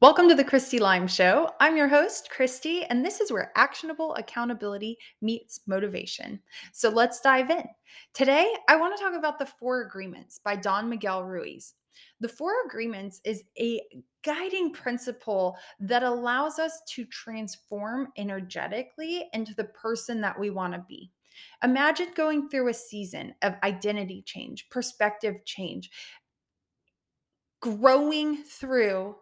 [0.00, 1.50] Welcome to the Cristy Lime Show.
[1.58, 6.38] I'm your host, Cristy, and this is where actionable accountability meets motivation.
[6.72, 7.64] So let's dive in.
[8.14, 11.74] Today, I want to talk about the Four Agreements by Don Miguel Ruiz.
[12.20, 13.80] The Four Agreements is a
[14.22, 20.84] guiding principle that allows us to transform energetically into the person that we want to
[20.88, 21.10] be.
[21.64, 25.90] Imagine going through a season of identity change, perspective change,
[27.60, 29.16] growing through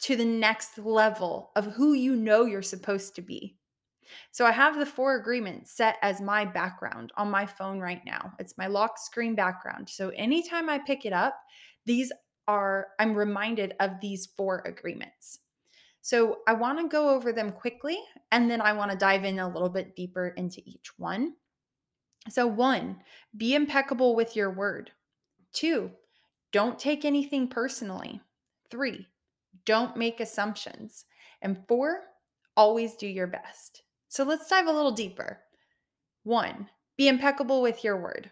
[0.00, 3.56] to the next level of who you know you're supposed to be.
[4.30, 8.32] So I have the four agreements set as my background on my phone right now.
[8.38, 9.88] It's my lock screen background.
[9.88, 11.34] So anytime I pick it up,
[11.84, 12.12] these
[12.46, 15.40] are, I'm reminded of these four agreements.
[16.00, 17.98] So I want to go over them quickly
[18.32, 21.34] and then I want to dive in a little bit deeper into each one.
[22.30, 22.98] So, one,
[23.36, 24.90] be impeccable with your word.
[25.52, 25.90] Two,
[26.52, 28.20] don't take anything personally.
[28.70, 29.06] Three,
[29.68, 31.04] don't make assumptions.
[31.42, 32.04] And four,
[32.56, 33.82] always do your best.
[34.08, 35.40] So let's dive a little deeper.
[36.24, 38.30] One, be impeccable with your word.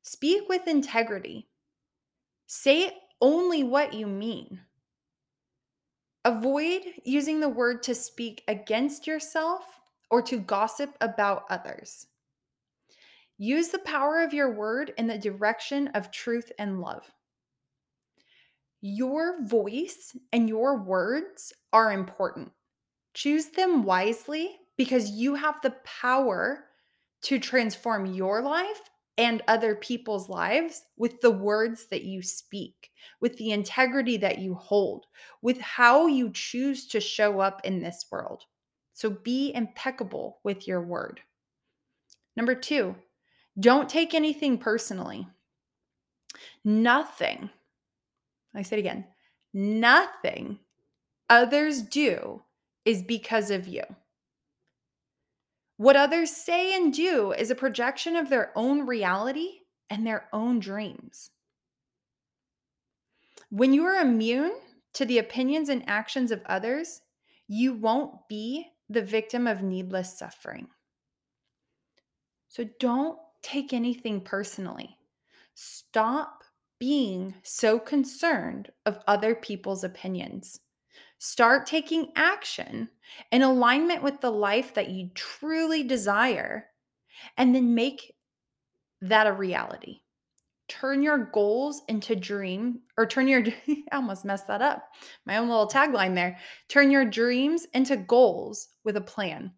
[0.00, 1.48] Speak with integrity.
[2.46, 4.60] Say only what you mean.
[6.24, 9.64] Avoid using the word to speak against yourself
[10.10, 12.06] or to gossip about others.
[13.36, 17.12] Use the power of your word in the direction of truth and love.
[18.80, 22.52] Your voice and your words are important.
[23.14, 26.66] Choose them wisely because you have the power
[27.22, 28.80] to transform your life
[29.16, 32.90] and other people's lives with the words that you speak,
[33.20, 35.06] with the integrity that you hold,
[35.42, 38.44] with how you choose to show up in this world.
[38.94, 41.20] So be impeccable with your word.
[42.36, 42.94] Number two,
[43.58, 45.26] don't take anything personally.
[46.64, 47.50] Nothing
[48.54, 49.04] I say it again
[49.54, 50.58] nothing
[51.30, 52.42] others do
[52.84, 53.82] is because of you.
[55.76, 60.58] What others say and do is a projection of their own reality and their own
[60.58, 61.30] dreams.
[63.50, 64.52] When you are immune
[64.94, 67.00] to the opinions and actions of others,
[67.46, 70.68] you won't be the victim of needless suffering.
[72.48, 74.96] So don't take anything personally.
[75.54, 76.42] Stop
[76.78, 80.60] being so concerned of other people's opinions.
[81.18, 82.88] Start taking action
[83.32, 86.66] in alignment with the life that you truly desire,
[87.36, 88.14] and then make
[89.00, 90.00] that a reality.
[90.68, 94.84] Turn your goals into dream, or turn your, I almost messed that up.
[95.26, 96.38] My own little tagline there.
[96.68, 99.52] Turn your dreams into goals with a plan.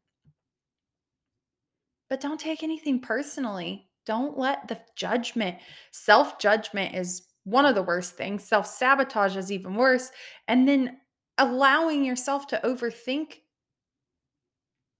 [2.08, 3.89] But don't take anything personally.
[4.06, 5.58] Don't let the judgment,
[5.90, 8.44] self judgment is one of the worst things.
[8.44, 10.10] Self sabotage is even worse.
[10.48, 10.98] And then
[11.38, 13.40] allowing yourself to overthink,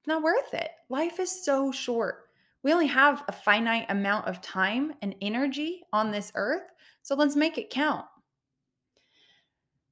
[0.06, 0.70] not worth it.
[0.88, 2.24] Life is so short.
[2.62, 6.70] We only have a finite amount of time and energy on this earth.
[7.02, 8.04] So let's make it count.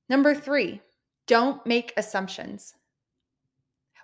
[0.08, 0.80] Number three,
[1.26, 2.74] don't make assumptions.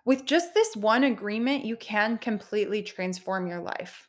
[0.05, 4.09] With just this one agreement, you can completely transform your life.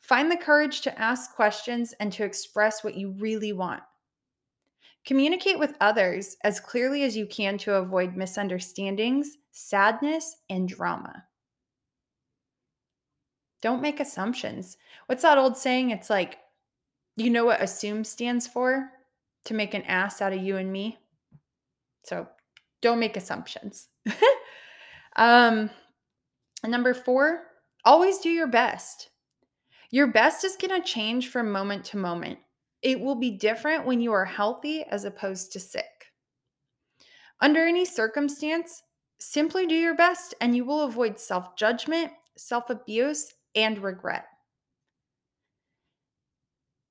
[0.00, 3.82] Find the courage to ask questions and to express what you really want.
[5.04, 11.24] Communicate with others as clearly as you can to avoid misunderstandings, sadness, and drama.
[13.60, 14.76] Don't make assumptions.
[15.06, 15.90] What's that old saying?
[15.90, 16.38] It's like,
[17.16, 18.90] you know what assume stands for?
[19.46, 20.98] To make an ass out of you and me.
[22.04, 22.28] So
[22.80, 23.88] don't make assumptions.
[25.16, 25.70] um,
[26.66, 27.42] number four,
[27.84, 29.08] always do your best.
[29.92, 32.38] Your best is going to change from moment to moment.
[32.80, 35.84] It will be different when you are healthy as opposed to sick.
[37.40, 38.82] Under any circumstance,
[39.20, 44.24] simply do your best and you will avoid self judgment, self abuse, and regret.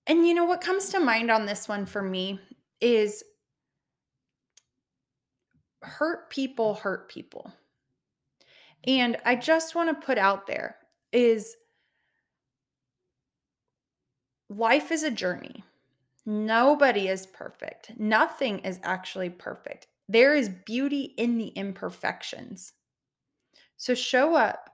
[0.06, 2.40] And you know what comes to mind on this one for me
[2.80, 3.24] is
[5.82, 7.52] hurt people hurt people.
[8.86, 10.78] And I just want to put out there
[11.12, 11.56] is
[14.52, 15.64] life is a journey.
[16.26, 17.94] Nobody is perfect.
[17.98, 19.88] Nothing is actually perfect.
[20.08, 22.74] There is beauty in the imperfections.
[23.78, 24.70] So show up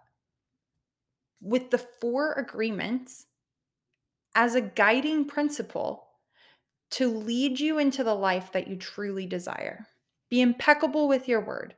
[1.40, 3.28] with the four agreements
[4.36, 6.08] as a guiding principle
[6.90, 9.88] to lead you into the life that you truly desire.
[10.30, 11.76] Be impeccable with your word.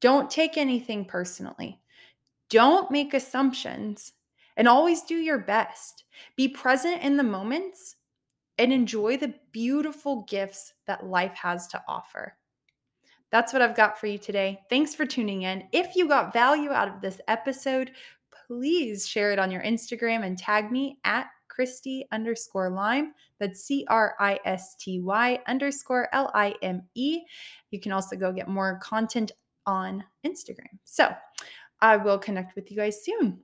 [0.00, 1.80] Don't take anything personally.
[2.48, 4.12] Don't make assumptions
[4.56, 6.04] and always do your best.
[6.36, 7.96] Be present in the moments
[8.58, 12.36] and enjoy the beautiful gifts that life has to offer.
[13.32, 14.60] that's what I've got for you today.
[14.68, 15.64] Thanks for tuning in.
[15.72, 17.92] If you got value out of this episode,
[18.46, 23.14] please share it on your Instagram and tag me at Cristy underscore Lime.
[23.40, 27.22] That's C R I S T Y underscore L I M E.
[27.70, 29.32] You can also go get more content
[29.66, 30.78] on Instagram.
[30.84, 31.10] So
[31.80, 33.40] I will connect with you guys soon.